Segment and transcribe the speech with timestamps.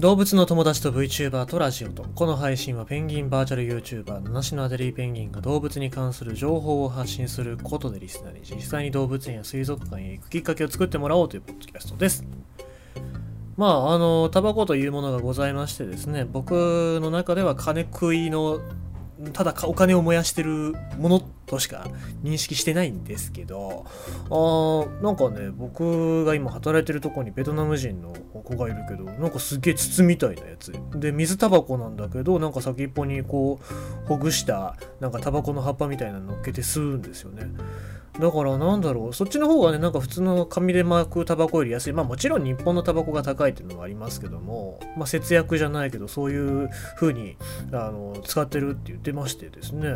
[0.00, 2.02] 動物の友達と VTuber とラジオと。
[2.16, 12.24] この配信はペンギンバーチャル YouTuber 七種のアデリーペンギンが動物に関する情報を発信することでリスナーに実際に動物園や水族館へ行くきっかけを作ってもらおうというポッドキャストです。
[13.56, 18.58] まああのタバコというものがございましてですね僕の中では金食いの
[19.32, 21.86] ただお金を燃やしてるものとしか
[22.22, 30.72] 認識してないんですけど、あーなんかね、僕が今働いてるとこにベトナム人の子がいるけど、なんかすげえ筒みたいなやつ。
[30.96, 37.44] で、水タバコなんだけど、なんか先っぽにこう、ほぐした、なんかタバコの葉っぱみたいなの乗っけて吸うんですよね。
[38.20, 41.92] だからなんだろう、そっちの方がね、なんか普通の紙で巻くタバコより安い。
[41.92, 47.36] まあもちろん日本のタバコが高いっていうのもありますけども、まあ節約じゃないけど、そういう風に
[47.72, 49.88] あの使ってるって言ってましてですね、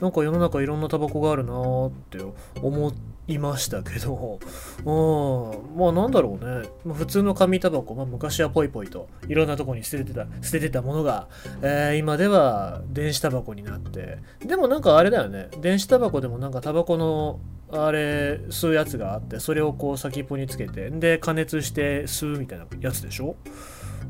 [0.00, 2.18] なんか世の中いろんなタバコがあるなーって
[2.62, 2.92] 思
[3.26, 4.38] いましたけど、
[4.86, 11.26] うん、まあなんだろうね、ま、普通の紙タバコ、まあ昔はポイポイといろんなとこに捨ててた、捨ててたものが、
[11.60, 23.36] えー、今では電子タバコになって、でもなんかあれだよね、電子タバコでもなんかタバコのあれ吸うやつがあってそれをこう先っぽにつけてで加熱して吸うみたいなやつでしょ？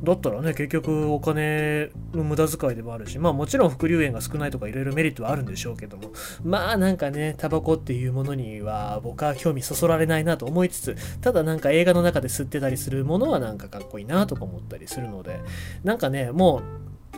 [0.03, 6.11] だったらね結局お金の無駄遣いでもあるしまあもちろん副流煙が少ないとかいろいろメリットはあるんでしょうけども
[6.43, 15.41] まあなんかねタバコっていうものには僕は興味そそられないなと思いつつただなんか映画の中で吸ってたりするものはなんかかっこいいなとか思ったりするので
[15.85, 16.63] なんかねも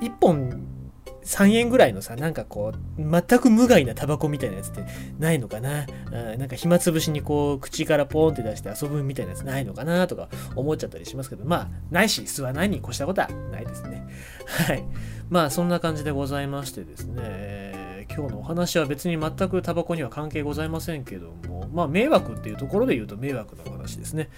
[0.01, 0.61] う1本
[1.27, 4.85] 3円ぐらいのさ、なんかこう、全く無害なタバコみたいなやつって
[5.19, 14.07] ないのかな、うん、なんか暇つぶしにこう、口からポーンって出して遊ぶみたいなやつないのかなとか思っちゃったりしますけど、まあ、ないし、吸わないに越したことはないですね。
[14.47, 14.85] はい。
[15.29, 24.31] まあ、そんな感じでございましてですね、今日のお話は別に全くタバコには関係ございませんけども、まあ、迷惑っていうところで言うと迷惑のお話ですね。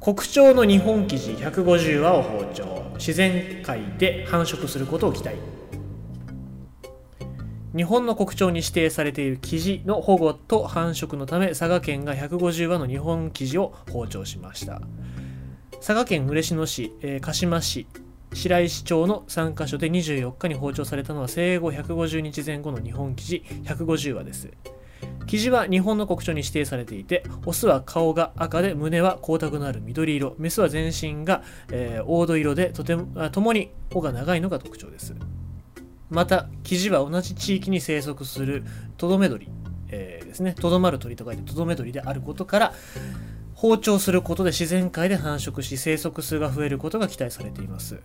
[0.00, 5.36] 国鳥の日本記事150羽を包丁自然界で繁殖することを期待
[7.74, 14.82] 日本の国鳥に指定されているキジの保護と繁殖のため佐賀県が150羽の日本キジを放鳥しました。
[15.76, 17.86] 佐賀県嬉野市、えー、鹿島市
[18.34, 24.50] 白石町の3カ所で24日に放鳥されたのは生後150日前後の日本キジ150羽です。
[25.26, 35.14] キジは日本の国鳥に指定されていてオスは顔が赤で胸は光沢のある緑色メスは全身が、えー、黄土色でとても共に尾が長いのが特徴です。
[36.12, 38.64] またキジは同じ地域に生息する
[38.98, 39.48] トドメ鳥、
[39.88, 40.52] えー、ですね。
[40.52, 42.74] とどまる鳥と書いてトドメ鳥であることから
[43.54, 48.00] 放鳥することで自然界で繁殖し生息数が増えることが期待されています。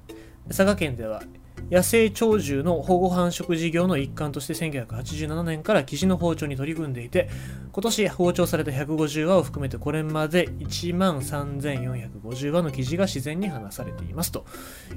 [0.48, 1.22] 佐賀県では
[1.70, 7.30] 野生鳥獣の保護繁殖事業の一環として1987年からキジの包丁に取り組んでいて
[7.74, 14.46] 今年包丁された150羽を含めてこれまで1万3450羽のキジが自然に放されていますと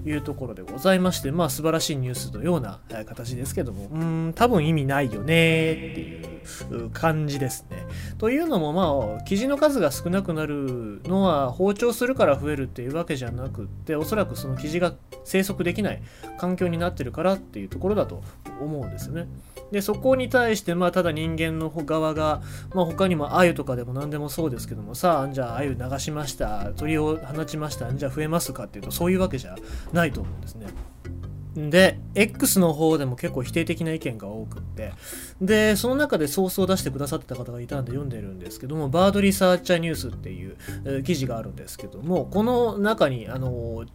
[0.07, 6.23] いうところでございましてまあ素晴らしいニュースのような形ですけどもうん多分意味ないよねってい
[6.71, 7.87] う感じですね。
[8.19, 14.95] というのもまあキジの数が少なくなるのは包丁するから増えるっていうわけじゃなくっておそらくそのキジが
[15.25, 16.03] 生息できない
[16.39, 18.23] 環境になってるからっていうところだと
[18.61, 19.29] 思うんですよね。
[19.71, 22.43] でそこに対してまあただ人間の側が、
[22.75, 29.55] まあ、他にも鮎とかでも何でもそうですけどもさあじゃあ鮎流しました鳥を放ちましたじゃあ増えますかっていうとそういうわけじゃ
[29.93, 30.67] ないと思うんですね。
[31.57, 34.93] で、X の方でも結構否定的な意見が多くって、
[35.41, 43.89] で、その中でソースを出してくださってた方がいたんで読んでるんですけども、バードリサーチャーニュースっていう、記事があるんですけども、この中に、あのー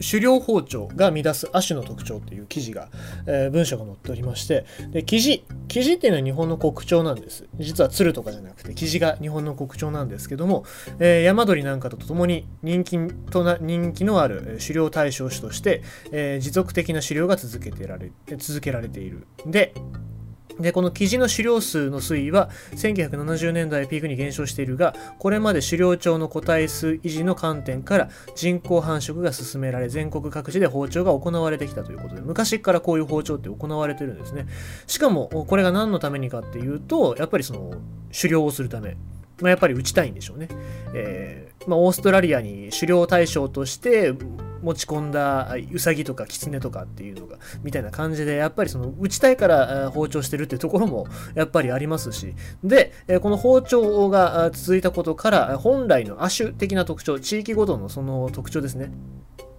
[0.00, 2.88] 狩猟包丁が乱す亜種の特徴っていう記事が、
[3.26, 7.46] えー、文章が載っておりまして、で、記事、記事っていうのは日本の国鳥なんです。
[7.58, 10.64] 実は鶴とかじゃなくて、記事が日本の国鳥なんですけども、
[10.98, 12.98] えー、山鳥なんかとともに人気
[13.30, 19.26] とな人気のある狩猟対象種として、えー、持続的な狩猟が続けてられ続けられている。
[19.46, 19.74] で、
[20.62, 34.46] で、この記事の狩猟数の推移は1970年代ピークに減少しているが、これまで狩猟庁の個体数維持の観点から人工繁殖が進められ、全国各地で包丁が行われてきたということで、昔からこういう包丁って行われてるんですね。
[34.86, 37.72] しかも、これが何のためにかっていうと、やっぱりその
[38.18, 38.96] 狩猟をするため。
[39.40, 40.48] まあ、やっぱり打ちたいんでしょうね。
[40.94, 44.14] えーまあ、オーストラリアに狩猟対象として
[44.62, 52.34] 持ち込んだウサギとかキツネとかっていうのがみたいな感じでやっぱりその打ちたいから包丁してるってところもやっぱりありますし。
[52.62, 58.92] でこの包丁が続いたことから本来の亜種的な特徴地域ごとのその特徴ですね。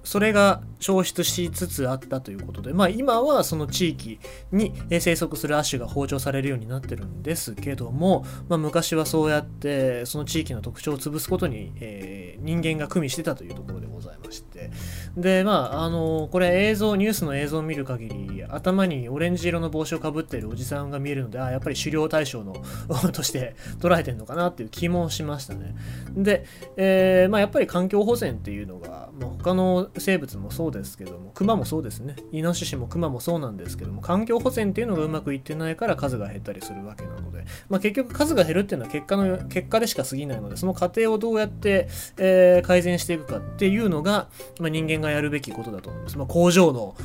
[0.04, 4.20] それが消失しつつあったということで、まあ、今はその地域
[4.52, 14.23] に生息する亜種が包丁されるようになってるんですけども、まあ、昔はそうやってその地域の特徴を潰すことに、えー、人間が組みしてたというところでございまして
[14.64, 14.72] it.
[15.18, 22.54] でまああのこれ映像ニュースの映像を見る限り頭にオレンジ色の帽子をかぶっているおじさんが見えるのであやっぱり狩猟対象の
[23.14, 25.76] として捉えてるのかなっていう気もしましたね。
[26.16, 26.46] で、
[26.78, 32.16] えー、まあ、やっぱり環境保全っていうのが、まあ、他の生物もそうですけどもクマもそうですね。
[32.32, 41.88] イノシシもクマもそうなんですけども環境保全っていうのがうまくいってないから数が減ったりするわけなので、まあ、結局数が減るっていうのは結果の結果でしか過ぎないのでその過程をどうやって、
[42.18, 44.28] えー、改善していくかっていうのが、
[44.60, 46.96] まあ、人間がやるべきことだと思います、まあ、工場の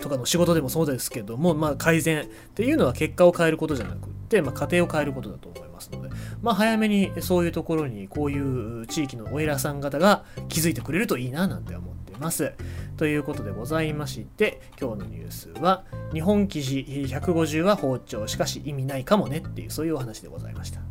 [0.00, 6.10] とかの仕事でもそうですけども、まあ、改善っていうのは結果を変えることじゃなくって、まあ、過程を変えることだと思いますので、
[6.42, 12.52] まあ、早めにそういうところにこういう地域のお偉さん方が気づいてくれるといいななんて思ってます。
[12.96, 20.89] ということでございまして今日のニュースは日本記事150は包丁しかし意味ないかもねっていうそういうお話でございました。